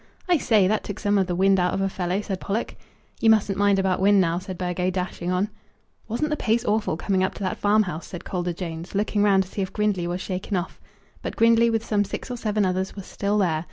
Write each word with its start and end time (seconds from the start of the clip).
"I 0.27 0.39
say, 0.39 0.67
that 0.67 0.83
took 0.83 0.97
some 0.99 1.19
of 1.19 1.27
the 1.27 1.35
wind 1.35 1.59
out 1.59 1.75
of 1.75 1.81
a 1.81 1.87
fellow," 1.87 2.21
said 2.21 2.39
Pollock. 2.39 2.73
"You 3.19 3.29
mustn't 3.29 3.55
mind 3.59 3.77
about 3.77 3.99
wind 4.01 4.19
now," 4.19 4.39
said 4.39 4.57
Burgo, 4.57 4.89
dashing 4.89 5.29
on. 5.31 5.49
"Wasn't 6.07 6.31
the 6.31 6.35
pace 6.35 6.65
awful, 6.65 6.97
coming 6.97 7.23
up 7.23 7.35
to 7.35 7.43
that 7.43 7.59
farmhouse?" 7.59 8.07
said 8.07 8.25
Calder 8.25 8.51
Jones, 8.53 8.95
looking 8.95 9.21
round 9.21 9.43
to 9.43 9.49
see 9.49 9.61
if 9.61 9.71
Grindley 9.73 10.07
was 10.07 10.19
shaken 10.19 10.57
off. 10.57 10.81
But 11.21 11.35
Grindley, 11.35 11.69
with 11.69 11.85
some 11.85 12.03
six 12.03 12.31
or 12.31 12.37
seven 12.37 12.65
others, 12.65 12.95
was 12.95 13.05
still 13.05 13.37
there. 13.37 13.59